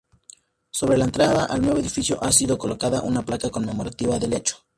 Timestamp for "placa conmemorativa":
3.21-4.17